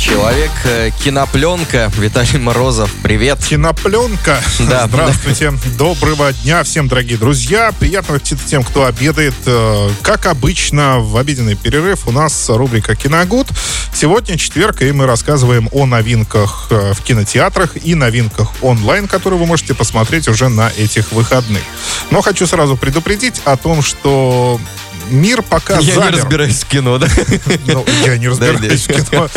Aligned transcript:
Человек, 0.00 0.50
э, 0.64 0.90
кинопленка, 1.04 1.92
Виталий 1.98 2.38
Морозов, 2.38 2.90
привет. 3.02 3.38
Кинопленка. 3.44 4.40
Да. 4.60 4.86
Здравствуйте. 4.86 5.52
Доброго 5.76 6.32
дня 6.32 6.62
всем, 6.64 6.88
дорогие 6.88 7.18
друзья. 7.18 7.70
Приятного 7.78 8.16
аппетита 8.16 8.40
тем, 8.46 8.62
кто 8.62 8.86
обедает. 8.86 9.34
Э, 9.44 9.90
Как 10.02 10.24
обычно, 10.26 11.00
в 11.00 11.16
обеденный 11.18 11.54
перерыв 11.54 12.08
у 12.08 12.12
нас 12.12 12.48
рубрика 12.48 12.94
«Киногуд». 12.96 13.48
Сегодня 13.92 14.38
четверг, 14.38 14.80
и 14.80 14.90
мы 14.92 15.04
рассказываем 15.06 15.68
о 15.72 15.84
новинках 15.84 16.68
э, 16.70 16.94
в 16.94 17.02
кинотеатрах 17.02 17.76
и 17.84 17.94
новинках 17.94 18.48
онлайн, 18.62 19.06
которые 19.06 19.38
вы 19.38 19.44
можете 19.46 19.74
посмотреть 19.74 20.28
уже 20.28 20.48
на 20.48 20.70
этих 20.78 21.12
выходных. 21.12 21.62
Но 22.10 22.22
хочу 22.22 22.46
сразу 22.46 22.76
предупредить 22.76 23.42
о 23.44 23.56
том, 23.58 23.82
что 23.82 24.58
мир 25.10 25.42
пока 25.42 25.78
Я 25.80 25.94
замер. 25.94 26.12
не 26.12 26.20
разбираюсь 26.20 26.60
в 26.62 26.66
кино, 26.68 26.98
да? 26.98 27.08
Ну, 27.66 27.84
я 28.06 28.16
не 28.16 28.28
разбираюсь 28.28 28.86
в 28.86 28.92
кино. 29.10 29.28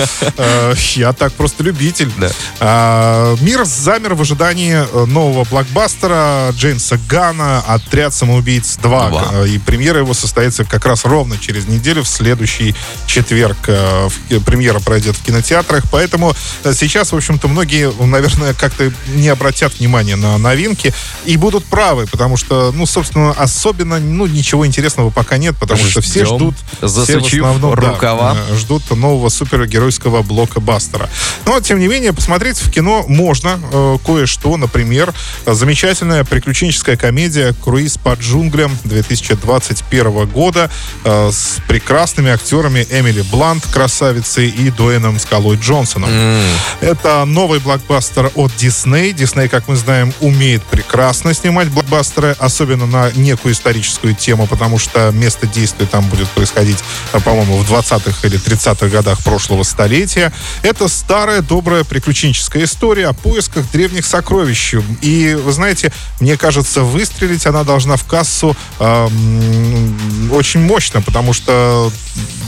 Э, 0.53 0.73
Я 0.95 1.13
так 1.13 1.34
просто 1.34 1.63
любитель. 1.63 2.12
Да. 2.17 2.30
А, 2.59 3.35
Мир 3.41 3.66
замер 3.66 4.13
в 4.13 4.21
ожидании 4.21 4.73
э, 4.76 5.05
нового 5.05 5.43
блокбастера 5.45 6.49
Джеймса 6.52 6.98
Гана 7.09 7.63
«Отряд 7.67 8.13
самоубийц 8.13 8.77
2». 8.77 9.09
Два. 9.09 9.26
Э, 9.34 9.48
И 9.48 9.57
премьера 9.57 9.99
его 9.99 10.13
состоится 10.13 10.63
как 10.66 10.85
раз 10.85 11.05
ровно 11.05 11.38
через 11.38 11.67
неделю, 11.67 12.03
в 12.03 12.07
следующий 12.07 12.76
четверг. 13.07 13.57
Премьера 14.45 14.79
пройдет 14.79 15.16
в 15.16 15.23
кинотеатрах. 15.23 15.84
Поэтому 15.91 16.34
сейчас, 16.63 17.12
в 17.12 17.15
общем-то, 17.15 17.48
многие, 17.48 17.91
наверное, 18.04 18.54
как-то 18.54 18.91
не 19.15 19.29
обратят 19.29 19.79
внимания 19.79 20.15
на 20.15 20.38
новинки 20.38 20.93
и 21.26 21.38
будут 21.38 21.65
правы, 21.65 22.07
потому 22.07 22.38
что, 22.38 22.71
ну, 22.73 22.85
собственно, 22.85 23.31
особенно, 23.31 23.99
ну, 23.99 24.26
ничего 24.26 24.65
интересного 24.65 25.09
пока 25.09 25.38
нет, 25.38 25.55
потому 25.59 25.84
что 25.84 26.01
все 26.01 26.26
Ждем, 26.26 26.35
ждут 26.38 26.55
все 27.05 27.20
в 27.20 27.26
основном, 27.26 27.76
да, 27.76 27.90
рукава. 27.91 28.37
э, 28.49 28.55
ждут 28.55 28.90
нового 28.91 29.29
супергеройского 29.29 30.21
блокбастера. 30.44 31.10
Но, 31.46 31.60
тем 31.60 31.80
не 31.80 31.88
менее, 31.88 32.13
посмотреть 32.13 32.58
в 32.58 32.72
кино 32.72 33.05
можно 33.08 33.60
э, 33.72 33.98
кое-что. 34.05 34.58
Например, 34.58 35.13
замечательная 35.46 36.24
приключенческая 36.24 36.98
комедия 36.98 37.54
«Круиз 37.63 37.98
по 37.98 38.13
джунглям» 38.13 38.77
2021 38.84 40.26
года 40.27 40.70
э, 41.04 41.32
с 41.32 41.60
прекрасными 41.68 42.32
актерами 42.32 42.86
Эмили 42.90 43.21
Блант, 43.21 43.66
красавицей, 43.68 44.49
и 44.49 44.70
Дуэном 44.70 45.20
Скалой 45.20 45.58
Джонсоном. 45.58 46.10
Это 46.82 47.26
новый 47.26 47.60
блокбастер 47.60 48.32
от 48.36 48.52
Disney. 48.54 49.14
Disney, 49.14 49.48
как 49.48 49.68
мы 49.68 49.76
знаем, 49.76 50.14
умеет 50.20 50.64
прекрасно 50.64 51.34
снимать 51.34 51.70
блокбастеры, 51.70 52.36
особенно 52.40 52.86
на 52.86 53.12
некую 53.12 53.54
историческую 53.54 54.16
тему, 54.16 54.48
потому 54.48 54.77
что 54.80 55.12
место 55.12 55.48
действия 55.48 55.86
там 55.86 56.08
будет 56.08 56.27
происходить, 56.30 56.80
э, 57.14 57.20
по-моему, 57.20 57.58
в 57.58 57.71
20-х 57.71 58.27
или 58.27 58.40
30-х 58.40 58.88
годах 58.88 59.20
прошлого 59.24 59.64
столетия. 59.64 60.32
Это 60.62 60.87
старая, 60.87 61.41
добрая 61.41 61.84
приключенческая 61.84 62.63
история 62.65 63.07
о 63.07 63.13
поисках 63.13 63.70
древних 63.71 64.06
сокровищ. 64.06 64.75
И, 65.01 65.34
вы 65.35 65.51
знаете, 65.51 65.91
мне 66.19 66.38
кажется, 66.38 66.81
выстрелить 66.81 67.45
она 67.45 67.63
должна 67.63 67.95
в 67.97 68.03
кассу 68.06 68.56
эм, 68.79 70.31
очень 70.31 70.59
мощно, 70.62 71.01
потому 71.01 71.34
что, 71.34 71.91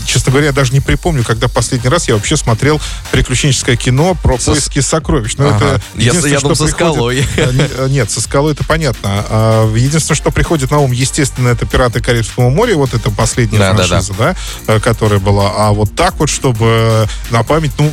честно 0.05 0.31
говоря, 0.31 0.47
я 0.47 0.53
даже 0.53 0.73
не 0.73 0.79
припомню, 0.79 1.23
когда 1.23 1.47
последний 1.47 1.89
раз 1.89 2.07
я 2.07 2.15
вообще 2.15 2.37
смотрел 2.37 2.79
приключенческое 3.11 3.75
кино 3.75 4.15
про 4.21 4.37
Со- 4.39 4.51
поиски 4.51 4.79
сокровищ. 4.79 5.33
Ну, 5.37 5.49
Ага. 5.49 5.55
это 5.55 5.81
Я 5.95 6.13
я 6.13 6.39
что 6.39 6.41
думал, 6.41 6.55
со 6.55 6.63
приходит- 6.65 6.71
скалой. 6.71 7.27
Э, 7.37 7.67
э, 7.85 7.87
Нет, 7.89 8.09
со 8.11 8.21
скалой 8.21 8.53
это 8.53 8.63
понятно. 8.63 9.25
А, 9.29 9.73
Единственное, 9.75 10.15
что 10.15 10.31
приходит 10.31 10.71
на 10.71 10.79
ум, 10.79 10.91
естественно, 10.91 11.49
это 11.49 11.65
«Пираты 11.65 12.01
Карибского 12.01 12.49
моря», 12.49 12.75
вот 12.75 12.93
это 12.93 13.11
последняя 13.11 13.59
Да, 13.59 13.73
да, 13.73 13.83
франшиза, 13.85 14.13
да, 14.17 14.35
э, 14.67 14.79
которая 14.79 15.19
была. 15.19 15.51
А 15.57 15.71
вот 15.71 15.95
так 15.95 16.15
вот, 16.19 16.29
чтобы 16.29 17.07
на 17.29 17.43
память, 17.43 17.74
ну, 17.77 17.91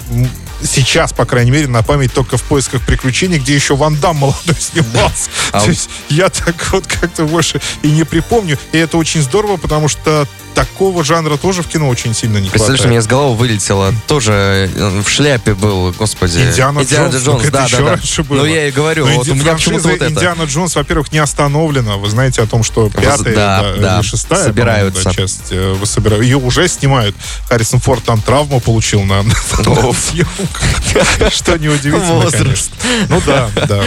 сейчас, 0.63 1.13
по 1.13 1.25
крайней 1.25 1.51
мере, 1.51 1.67
на 1.67 1.83
память 1.83 2.13
только 2.13 2.37
в 2.37 2.43
поисках 2.43 2.83
приключений, 2.83 3.39
где 3.39 3.55
еще 3.55 3.77
Ван 3.77 3.97
Дам 3.97 4.17
молодой 4.17 4.57
снимался. 4.59 5.31
А 5.53 5.61
То 5.61 5.71
есть 5.71 5.91
я 6.09 6.29
так 6.29 6.55
вот 6.73 6.87
как-то 6.87 7.25
больше 7.25 7.61
и 7.83 7.91
не 7.91 8.05
припомню. 8.05 8.59
И 8.73 8.79
это 8.79 8.97
очень 8.97 9.23
здорово, 9.23 9.57
потому 9.57 9.89
что 9.89 10.27
такого 10.55 11.05
жанра 11.05 11.37
тоже 11.37 11.63
в 11.63 11.69
кино 11.69 11.89
очень 11.89 12.15
сильно 12.15 12.39
не 12.39 12.49
Представляешь, 12.49 12.81
у 12.81 12.83
хватает. 12.83 12.91
меня 12.91 13.01
из 13.01 13.07
головы 13.07 13.37
вылетело. 13.37 13.95
Тоже 14.07 14.71
э, 14.75 15.01
в 15.03 15.09
шляпе 15.09 15.55
был, 15.55 15.93
господи. 15.93 16.39
Индиана, 16.39 16.81
Джонс, 16.81 17.17
Джонс, 17.17 17.43
это 17.43 17.53
да, 17.53 17.65
еще 17.65 17.77
да, 17.79 17.83
да. 17.85 17.91
раньше 17.91 18.23
было. 18.23 18.39
Ну, 18.39 18.45
я 18.45 18.69
и 18.69 18.71
говорю, 18.71 19.07
Но 19.07 19.15
вот 19.15 19.29
у 19.29 19.35
меня 19.35 19.55
почему-то 19.55 19.89
вот 19.89 19.97
это. 19.97 20.09
Индиана 20.11 20.43
Джонс, 20.45 20.77
во-первых, 20.77 21.11
не 21.13 21.19
остановлена. 21.19 21.97
Вы 21.97 22.09
знаете 22.11 22.43
о 22.43 22.47
том, 22.47 22.63
что 22.63 22.91
пятая 22.91 23.35
да, 23.35 23.63
да, 23.63 23.77
да, 23.77 23.97
или 23.97 24.03
шестая 24.03 24.45
собираются. 24.45 25.05
да, 25.05 25.13
часть 25.13 25.49
э, 25.51 25.77
собира- 25.85 26.23
Ее 26.23 26.37
уже 26.37 26.69
снимают. 26.69 27.17
Харрисон 27.49 27.81
Форд 27.81 28.05
там 28.05 28.21
травму 28.21 28.61
получил 28.61 29.03
на, 29.03 29.23
на. 29.23 29.35
Что 31.31 31.59
неудивительно, 31.59 32.15
Возраст. 32.15 32.71
Ну 33.09 33.23
да, 33.25 33.51
да. 33.67 33.83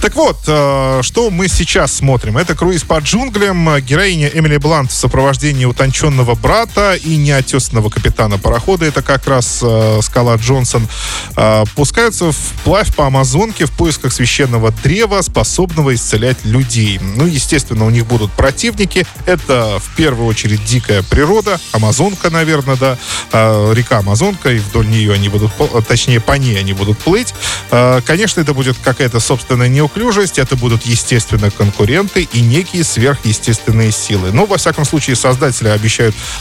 Так 0.00 0.14
вот, 0.14 0.38
э, 0.46 1.00
что 1.02 1.30
мы 1.30 1.48
сейчас 1.48 1.92
смотрим? 1.92 2.36
Это 2.36 2.54
«Круиз 2.54 2.82
по 2.82 2.98
джунглям». 2.98 3.78
Героиня 3.80 4.28
Эмили 4.28 4.56
Блант 4.56 4.90
в 4.90 4.94
сопровождении 4.94 5.64
утонченного 5.64 6.01
брата 6.10 6.94
и 6.94 7.16
неотесанного 7.16 7.88
капитана 7.88 8.38
парохода, 8.38 8.84
это 8.84 9.02
как 9.02 9.26
раз 9.26 9.60
э, 9.62 10.00
Скала 10.02 10.36
Джонсон, 10.36 10.88
э, 11.36 11.64
пускаются 11.76 12.32
вплавь 12.32 12.94
по 12.94 13.06
Амазонке 13.06 13.66
в 13.66 13.70
поисках 13.70 14.12
священного 14.12 14.72
древа, 14.82 15.20
способного 15.22 15.94
исцелять 15.94 16.44
людей. 16.44 16.98
Ну, 17.00 17.26
естественно, 17.26 17.86
у 17.86 17.90
них 17.90 18.06
будут 18.06 18.32
противники. 18.32 19.06
Это 19.26 19.78
в 19.78 19.94
первую 19.96 20.26
очередь 20.26 20.64
дикая 20.64 21.02
природа, 21.04 21.60
Амазонка, 21.70 22.30
наверное, 22.30 22.76
да, 22.76 22.98
э, 23.32 23.72
река 23.74 23.98
Амазонка, 23.98 24.52
и 24.52 24.58
вдоль 24.58 24.88
нее 24.88 25.12
они 25.12 25.28
будут, 25.28 25.52
точнее, 25.86 26.20
по 26.20 26.32
ней 26.32 26.58
они 26.58 26.72
будут 26.72 26.98
плыть. 26.98 27.32
Э, 27.70 28.00
Конечно, 28.04 28.40
это 28.40 28.54
будет 28.54 28.76
какая-то 28.82 29.20
собственная 29.20 29.68
неуклюжесть, 29.68 30.38
это 30.38 30.56
будут, 30.56 30.84
естественно, 30.84 31.50
конкуренты 31.50 32.28
и 32.32 32.40
некие 32.40 32.82
сверхъестественные 32.84 33.92
силы. 33.92 34.32
Но, 34.32 34.46
во 34.46 34.56
всяком 34.56 34.84
случае, 34.84 35.14
создатели 35.16 35.68
обещают 35.68 35.91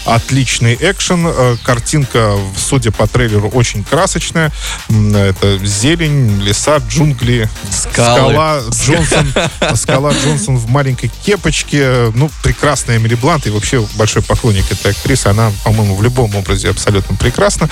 отличный 0.06 0.78
экшен. 0.80 1.26
Э, 1.28 1.56
Картинка, 1.64 2.36
судя 2.58 2.92
по 2.92 3.08
трейлеру, 3.08 3.50
очень 3.50 3.84
красочная. 3.84 4.52
Это 4.90 5.60
зелень, 5.66 6.42
леса, 6.42 6.78
джунгли, 6.78 7.50
Скалы. 7.70 8.32
скала 8.34 8.60
Джонсон, 8.72 9.34
скала 9.76 10.14
Джонсон 10.14 10.58
в 10.58 10.70
маленькой 10.70 11.12
кепочке. 11.26 12.12
Ну, 12.16 12.30
прекрасная 12.44 12.98
Эмили 12.98 13.16
Блант 13.16 13.48
и 13.48 13.50
вообще 13.50 13.86
большой 13.96 14.22
поклонник 14.22 14.72
этой 14.72 14.92
актрисы. 14.92 15.28
Она, 15.28 15.52
по-моему, 15.64 15.96
в 15.96 16.04
любом 16.04 16.36
образе 16.36 16.70
абсолютно 16.70 17.16
прекрасна. 17.16 17.70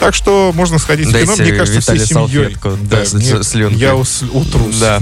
Так 0.00 0.14
что 0.14 0.52
можно 0.54 0.78
сходить 0.78 1.06
в 1.08 1.10
кино, 1.12 1.36
Дайте 1.36 1.42
мне 1.42 1.52
кажется, 1.58 1.80
всей 1.80 1.94
Виталию 1.98 2.28
семьей. 2.28 2.56
да, 2.82 2.96
мне- 3.18 3.26
я 3.76 3.94
ус- 3.94 4.22
утрусь. 4.32 4.76
Да. 4.78 5.00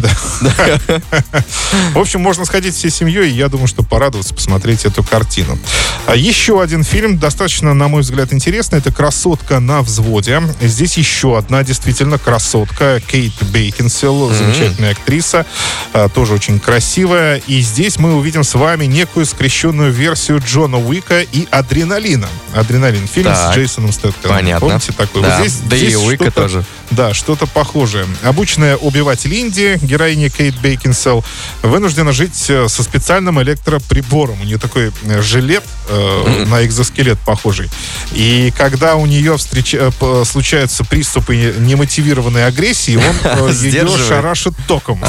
В 1.95 1.99
общем, 1.99 2.21
можно 2.21 2.45
сходить 2.45 2.75
всей 2.75 2.91
семьей, 2.91 3.31
и 3.31 3.35
я 3.35 3.49
думаю, 3.49 3.67
что 3.69 3.83
порадоваться, 3.83 4.35
посмотреть 4.35 4.85
эту 4.85 5.03
картину. 5.03 5.59
А 6.07 6.16
еще 6.19 6.61
один 6.63 6.83
фильм, 6.85 7.19
достаточно, 7.19 7.75
на 7.75 7.89
мой 7.89 8.03
взгляд, 8.03 8.33
интересный, 8.33 8.79
это 8.79 8.93
«Красотка 8.93 9.61
на 9.61 9.83
взводе». 9.83 10.43
Здесь 10.61 10.97
еще 10.99 11.37
одна 11.39 11.63
действительно 11.65 12.19
красотка, 12.19 13.01
Кейт 13.07 13.33
Бейкинсел, 13.53 14.31
замечательная 14.33 14.93
актриса, 14.93 15.47
а, 15.93 16.09
тоже 16.09 16.35
очень 16.35 16.59
красивая. 16.61 17.37
И 17.47 17.61
здесь 17.61 17.99
мы 17.99 18.15
увидим 18.15 18.45
с 18.45 18.55
вами 18.55 18.85
некую 18.87 19.27
скрещенную 19.27 19.93
версию 19.93 20.43
Джона 20.45 20.79
Уика 20.79 21.21
и 21.21 21.47
«Адреналина». 21.51 22.29
«Адреналин» 22.55 23.07
фильм 23.07 23.27
Так. 23.33 23.53
с 23.53 23.57
Джейсоном 23.57 23.93
Стэткомом. 23.93 24.37
Понятно. 24.37 24.61
Помните 24.69 24.93
такой? 24.93 25.23
Да. 25.23 25.39
Вот 25.39 25.47
здесь, 25.49 25.61
Да 25.65 25.77
и 25.77 25.79
здесь 25.81 25.97
Уика 25.97 26.25
что-то- 26.25 26.43
тоже. 26.43 26.65
Да, 26.91 27.15
что-то 27.15 27.47
похожее. 27.47 28.07
Обычная 28.23 28.77
убиватель 28.77 29.35
Инди, 29.35 29.79
героиня 29.83 30.31
Кейт 30.31 30.55
Бейкинсел, 30.61 31.25
вынуждена 31.63 32.13
жить 32.13 32.47
э, 32.49 32.69
со 32.69 32.83
специальным 32.83 33.41
электроприбором. 33.43 34.41
У 34.41 34.45
нее 34.45 34.59
такой 34.59 34.93
э, 35.05 35.23
жилет 35.23 35.65
э, 35.89 36.45
на 36.47 36.65
экзоскелет 36.65 37.19
похожий. 37.21 37.69
И 38.13 38.53
когда 38.57 38.97
у 38.97 39.07
нее 39.07 39.35
встреч- 39.35 39.77
э, 39.79 40.25
случаются 40.25 40.85
приступы 40.85 41.55
немотивированной 41.59 42.47
агрессии, 42.47 42.97
он 42.97 43.05
ее 43.53 43.89
шарашит 43.99 44.55
током. 44.69 45.01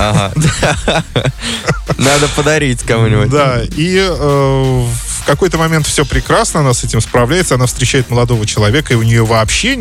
Надо 1.97 2.27
подарить 2.35 2.81
кому-нибудь. 2.83 3.29
Да, 3.29 3.61
и 3.75 3.97
какой-то 5.27 5.57
момент 5.57 5.85
все 5.85 6.05
прекрасно, 6.05 6.61
она 6.61 6.73
с 6.73 6.83
этим 6.83 7.01
справляется, 7.01 7.55
она 7.55 7.65
встречает 7.67 8.09
молодого 8.09 8.45
человека, 8.47 8.93
и 8.93 8.95
у 8.95 9.03
нее 9.03 9.23
вообще 9.25 9.77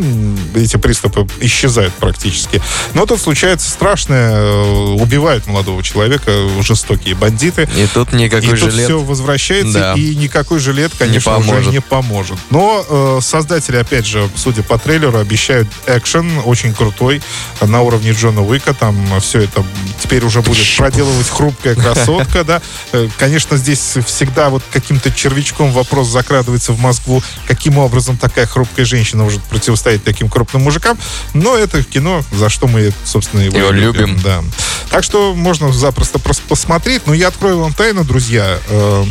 эти 0.55 0.77
приступы 0.77 1.27
исчезают 1.41 1.95
практически. 1.95 2.61
Но 2.95 3.07
тут 3.07 3.21
случается 3.21 3.71
страшное, 3.71 4.33
э, 4.35 4.63
убивают 5.01 5.47
молодого 5.47 5.83
человека 5.83 6.31
жестокие 6.61 7.15
бандиты. 7.15 7.69
И 7.77 7.87
тут 7.87 8.13
никакой 8.13 8.53
и 8.53 8.57
жилет. 8.57 8.75
тут 8.75 8.85
все 8.85 9.01
возвращается, 9.01 9.79
Да. 9.79 9.95
и 9.95 10.15
никакой 10.17 10.59
жилет, 10.59 10.93
конечно, 10.99 11.31
Не 11.31 11.37
уже 11.39 11.47
поможет. 11.49 11.73
не 11.73 11.81
поможет. 11.81 12.39
Но 12.51 12.85
э, 12.89 13.19
создатели, 13.23 13.77
опять 13.77 14.05
же, 14.07 14.29
судя 14.35 14.63
по 14.65 14.79
трейлеру, 14.79 15.19
обещают 15.19 15.69
экшен 15.87 16.41
очень 16.45 16.75
крутой 16.75 17.23
на 17.61 17.81
уровне 17.83 18.11
Джона 18.13 18.43
Уика. 18.43 18.75
Там 18.75 18.97
все 19.21 19.43
это 19.43 19.65
теперь 20.03 20.25
уже 20.25 20.43
будет 20.43 20.67
проделывать 20.77 21.29
хрупкая 21.29 21.77
красотка, 21.77 22.43
да. 22.45 22.61
Э, 22.93 23.09
Конечно, 23.17 23.57
здесь 23.57 23.95
всегда 24.07 24.51
вот 24.51 24.63
каким-то 24.73 25.11
червячком 25.37 25.73
вопрос 25.73 26.09
закрадывается 26.09 26.73
в 26.73 26.81
Москву, 26.81 27.23
каким 27.47 27.79
образом 27.79 28.17
такая 28.17 28.47
хрупкая 28.47 28.87
женщина 28.87 29.25
может 29.25 29.43
противостоять 29.43 30.03
таким 30.03 30.29
крупным 30.29 30.63
мужикам. 30.63 30.99
Но 31.35 31.57
это 31.57 31.83
кино, 31.85 32.23
за 32.33 32.49
что 32.49 32.67
мы, 32.67 32.93
собственно, 33.05 33.41
его, 33.43 33.59
Его 33.59 33.71
и 33.71 33.77
любим. 33.77 34.19
Да. 34.23 34.43
Так 34.91 35.05
что 35.05 35.35
можно 35.35 35.73
запросто 35.73 36.19
просто 36.19 36.43
посмотреть. 36.49 37.07
Но 37.07 37.15
я 37.15 37.29
открою 37.29 37.61
вам 37.61 37.75
тайну, 37.75 38.05
друзья. 38.05 38.59
э, 38.69 39.05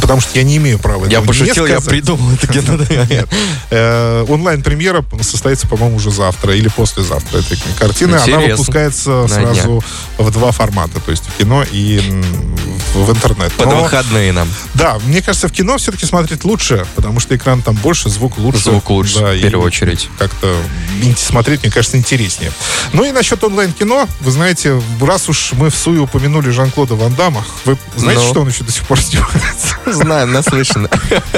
Потому 0.00 0.20
что 0.20 0.38
я 0.38 0.42
не 0.42 0.56
имею 0.56 0.78
права 0.78 1.06
Я 1.06 1.20
пошутил, 1.20 1.66
я 1.66 1.80
придумал 1.80 2.32
это. 2.32 3.06
Нет. 3.10 3.28
Э, 3.70 4.24
Онлайн-премьера 4.28 5.04
состоится, 5.20 5.66
по-моему, 5.66 5.96
уже 5.96 6.10
завтра 6.10 6.54
или 6.56 6.68
послезавтра 6.68 7.38
этой 7.38 7.58
картины. 7.78 8.16
Она 8.16 8.38
выпускается 8.38 9.26
сразу 9.28 9.82
в 10.18 10.30
два 10.30 10.50
формата, 10.52 11.00
то 11.00 11.10
есть 11.10 11.24
в 11.26 11.36
кино 11.36 11.64
и 11.70 12.00
в 12.94 13.10
интернет. 13.10 13.52
Под 13.52 13.66
Но, 13.66 13.82
выходные 13.82 14.32
нам. 14.32 14.48
да, 14.74 14.98
мне 15.04 15.20
кажется, 15.22 15.48
в 15.48 15.52
кино 15.52 15.76
все-таки 15.78 16.06
смотреть 16.06 16.44
лучше, 16.44 16.86
потому 16.94 17.20
что 17.20 17.36
экран 17.36 17.60
там 17.62 17.74
больше, 17.76 18.08
звук 18.08 18.38
лучше. 18.38 18.60
Звук 18.60 18.88
лучше, 18.90 19.18
Да, 19.20 19.32
в 19.32 19.40
первую 19.40 19.66
очередь. 19.66 20.08
Как-то 20.18 20.54
смотреть, 21.16 21.62
мне 21.62 21.72
кажется, 21.72 21.96
интереснее. 21.96 22.52
Ну 22.92 23.04
и 23.04 23.10
насчет 23.12 23.42
онлайн-кино, 23.42 24.08
вы 24.20 24.30
знаете, 24.30 24.80
раз 25.00 25.28
уж 25.28 25.52
мы 25.52 25.70
в 25.70 25.74
Суе 25.76 26.00
упомянули 26.00 26.50
Жан-Клода 26.50 26.94
Ван 26.94 27.14
Дамма, 27.14 27.44
вы 27.64 27.76
знаете, 27.96 28.22
Ну. 28.22 28.30
что 28.30 28.40
он 28.42 28.48
еще 28.48 28.64
до 28.64 28.72
сих 28.72 28.84
пор 28.84 29.00
снимается? 29.00 29.76
Знаем, 29.86 30.32
наслышано. 30.32 30.88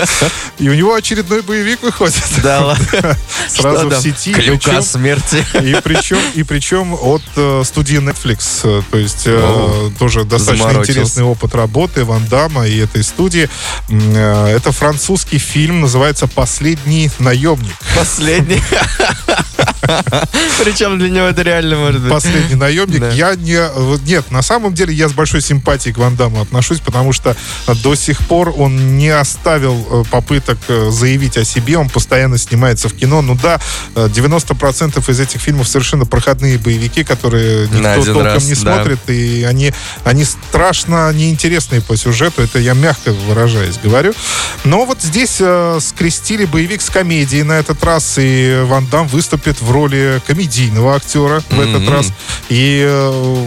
И 0.59 0.69
у 0.69 0.75
него 0.75 0.94
очередной 0.94 1.43
боевик 1.43 1.82
выходит. 1.82 2.23
Да 2.43 2.64
ладно. 2.67 3.17
Сразу 3.49 3.88
в 3.88 4.00
сети. 4.00 4.32
Клюка 4.32 4.82
смерти. 4.82 5.44
И 5.62 5.76
причем, 5.82 6.19
и 6.35 6.43
причем 6.43 6.94
от 6.94 7.23
э, 7.37 7.62
студии 7.64 7.99
Netflix. 7.99 8.61
Э, 8.64 8.82
То 8.91 8.99
есть 8.99 9.23
э, 9.26 9.91
тоже 9.99 10.25
достаточно 10.25 10.70
интересный 10.79 11.25
опыт 11.25 11.46
работы 11.55 12.05
Ван 12.05 12.27
Дамма 12.27 12.67
и 12.67 12.79
этой 12.79 13.03
студии. 13.03 13.49
Э, 13.89 14.47
это 14.49 14.73
французский 14.73 15.39
фильм, 15.39 15.81
называется 15.81 16.27
«Последний 16.27 17.11
наемник». 17.19 17.75
Последний. 17.97 18.63
Причем 20.62 20.99
для 20.99 21.11
него 21.11 21.26
это 21.26 21.43
реально 21.43 21.76
может 21.76 22.02
быть. 22.02 22.11
Последний 22.11 22.55
наемник. 22.55 23.00
Да. 23.00 23.11
Я 23.11 23.34
не... 23.34 23.58
Нет, 24.06 24.31
на 24.31 24.43
самом 24.43 24.75
деле 24.75 24.94
я 24.94 25.08
с 25.08 25.12
большой 25.12 25.40
симпатией 25.40 25.94
к 25.94 25.99
Ван 25.99 26.17
Дамму 26.17 26.40
отношусь, 26.40 26.81
потому 26.81 27.12
что 27.12 27.37
до 27.82 27.94
сих 27.94 28.19
пор 28.26 28.55
он 28.56 28.96
не 28.96 29.11
оставил 29.11 29.87
э, 29.90 30.05
попыток 30.11 30.58
э, 30.69 30.90
заявить 30.90 31.37
о 31.37 31.44
себе. 31.44 31.78
Он 31.78 31.88
постоянно 31.88 32.38
снимается 32.38 32.88
в 32.88 32.94
кино. 32.94 33.23
Ну 33.23 33.34
да, 33.34 33.61
э, 33.94 34.08
90% 34.08 35.11
из 35.11 35.20
этих 35.20 35.40
фильмов 35.40 35.69
совершенно 35.69 36.06
проходные 36.06 36.58
боевики, 36.58 37.05
которые 37.05 37.69
никто 37.69 38.05
толком 38.05 38.23
раз, 38.25 38.44
не 38.44 38.55
да. 38.55 38.61
смотрит. 38.61 38.99
И 39.08 39.44
они, 39.44 39.73
они 40.05 40.25
страшно 40.25 41.12
неинтересные 41.12 41.81
по 41.81 41.96
сюжету. 41.96 42.43
Это 42.43 42.58
я 42.58 42.75
мягко 42.75 43.12
выражаясь 43.12 43.78
говорю. 43.82 44.14
Но 44.64 44.84
вот 44.84 45.02
здесь 45.02 45.37
э, 45.40 45.78
скрестили 45.81 46.44
боевик 46.44 46.82
с 46.82 46.90
комедией 46.90 47.43
на 47.43 47.52
этот 47.52 47.82
раз. 47.84 48.17
И 48.19 48.62
Ван 48.64 48.87
Дам 48.87 49.06
выступит 49.08 49.61
в 49.67 49.71
роли 49.73 50.21
комедийного 50.27 50.95
актера 50.95 51.43
в 51.51 51.61
этот 51.61 51.83
Мгм. 51.83 51.93
раз. 51.93 52.13
И 52.49 52.85
э, 52.89 53.47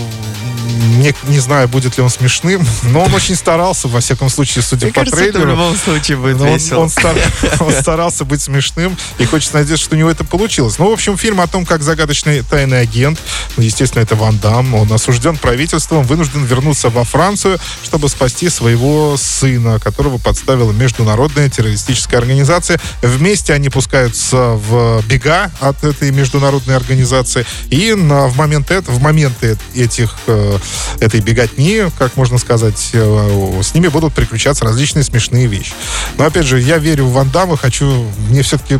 не, 0.70 1.14
не 1.28 1.40
знаю, 1.40 1.68
будет 1.68 1.98
ли 1.98 2.04
он 2.04 2.10
смешным, 2.10 2.66
но 2.84 3.04
он 3.04 3.14
очень 3.14 3.36
старался, 3.36 3.88
во 3.88 4.00
всяком 4.00 4.30
случае, 4.30 4.64
судя 4.64 4.86
Мне 4.88 4.94
по 4.94 5.02
кажется, 5.02 5.22
это 5.22 5.30
в 5.30 5.34
трейлеру. 5.34 5.52
любом 5.52 5.76
случае 5.78 6.18
будет 6.18 6.42
он, 6.42 6.48
весело. 6.54 6.80
он 6.82 6.90
стар- 6.90 7.18
он 7.60 7.72
старался 7.74 8.26
быть 8.26 8.42
смешным, 8.42 8.98
и 9.18 9.26
хочется 9.26 9.56
надеяться, 9.56 9.86
что 9.86 9.96
у 9.96 9.98
него 9.98 10.10
это 10.10 10.24
получилось. 10.24 10.78
Ну, 10.80 10.90
в 10.90 10.94
общем, 10.94 11.18
фильм 11.18 11.42
о 11.42 11.48
том, 11.48 11.66
как 11.66 11.82
загадочный 11.84 12.42
тайный 12.44 12.82
агент, 12.82 13.20
ну, 13.58 13.64
естественно, 13.64 14.02
это 14.02 14.16
Ван 14.16 14.38
Дам, 14.38 14.74
он 14.76 14.92
осужден 14.92 15.38
правительством, 15.38 16.04
вынужден 16.04 16.44
вернуться 16.46 16.90
во 16.90 17.04
Францию, 17.04 17.60
чтобы 17.84 18.10
спасти 18.10 18.50
своего 18.50 19.18
сына, 19.18 19.80
которого 19.80 20.18
подставила 20.18 20.72
международная 20.72 21.50
террористическая 21.50 22.20
организация. 22.20 22.80
Вместе 23.02 23.54
они 23.54 23.70
пускаются 23.70 24.38
в 24.54 25.04
бега 25.08 25.52
от 25.60 25.84
этой 25.84 26.12
международной 26.12 26.76
организации, 26.76 27.46
и 27.70 27.94
на, 27.94 28.28
в, 28.28 28.38
момент 28.38 28.72
это, 28.72 28.92
в 28.92 29.02
моменты 29.02 29.58
этих, 29.76 30.16
э, 30.28 30.59
этой 31.00 31.20
беготни, 31.20 31.84
как 31.98 32.16
можно 32.18 32.38
сказать, 32.38 32.90
э, 32.94 33.62
с 33.64 33.74
ними 33.74 33.88
будут 33.88 34.14
приключаться 34.14 34.66
различные 34.66 35.04
смешные 35.04 35.48
вещи. 35.48 35.74
Но, 36.18 36.26
опять 36.26 36.46
же, 36.46 36.60
я 36.60 36.78
верю 36.78 37.06
в 37.06 37.14
Ван 37.14 37.30
хочу, 37.58 38.08
мне 38.30 38.42
все-таки 38.42 38.80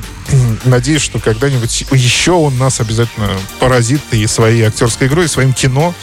надеюсь, 0.66 1.02
что 1.02 1.20
когда-нибудь 1.20 1.86
еще 1.92 2.32
он 2.32 2.58
нас 2.58 2.80
обязательно 2.80 3.30
поразит 3.60 4.02
и 4.12 4.26
своей 4.28 4.64
актерской 4.64 5.08
игрой, 5.08 5.26
и 5.26 5.28
своим 5.30 5.54
кино, 5.54 5.94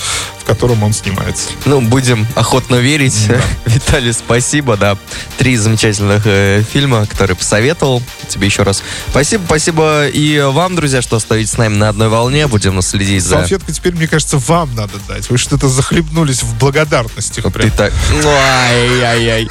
котором 0.47 0.83
он 0.83 0.93
снимается. 0.93 1.51
Ну, 1.65 1.81
будем 1.81 2.27
охотно 2.35 2.77
верить. 2.77 3.29
Виталий, 3.67 4.13
спасибо, 4.13 4.77
да. 4.77 4.97
Три 5.39 5.57
замечательных 5.57 6.23
э, 6.27 6.63
фильма, 6.73 7.07
которые 7.07 7.37
посоветовал. 7.37 8.03
Тебе 8.29 8.47
еще 8.47 8.63
раз 8.63 8.83
спасибо. 9.11 9.45
Спасибо 9.47 10.07
и 10.07 10.41
вам, 10.41 10.77
друзья, 10.77 11.03
что 11.03 11.17
остаетесь 11.17 11.53
с 11.53 11.59
нами 11.59 11.77
на 11.77 11.89
одной 11.89 12.09
волне. 12.09 12.47
Будем 12.47 12.81
следить 12.83 13.23
за... 13.23 13.39
Салфетку 13.39 13.73
теперь, 13.73 13.95
мне 13.95 14.07
кажется, 14.07 14.39
вам 14.39 14.75
надо 14.75 14.95
дать. 15.09 15.29
Вы 15.31 15.39
что-то 15.39 15.69
захлебнулись 15.69 16.43
в 16.43 16.59
благодарности. 16.59 17.41
Вот 17.41 17.53
прям. 17.53 17.71
ты 17.71 17.77
так... 17.77 17.93
Ай-яй-яй. 18.25 19.49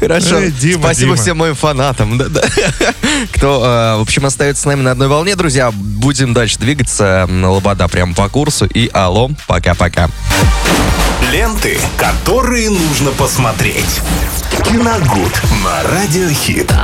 Хорошо. 0.00 0.40
Дима, 0.60 0.84
Спасибо 0.84 1.16
всем 1.16 1.38
моим 1.38 1.54
фанатам. 1.54 2.20
Кто, 3.34 3.64
э, 3.64 3.98
в 3.98 4.02
общем, 4.02 4.26
остается 4.26 4.62
с 4.62 4.66
нами 4.66 4.82
на 4.82 4.92
одной 4.92 5.08
волне, 5.08 5.34
друзья. 5.34 5.70
Будем 5.72 6.34
дальше 6.34 6.58
двигаться. 6.58 7.28
Лобода 7.30 7.88
прямо 7.88 8.14
по 8.14 8.28
курсу. 8.28 8.66
И 8.66 8.90
алло, 8.92 9.15
пока-пока. 9.46 10.10
Ленты, 11.32 11.78
которые 11.96 12.68
нужно 12.68 13.12
посмотреть. 13.12 14.00
Киногуд 14.64 15.42
на 15.64 15.82
Радиохит. 15.90 16.70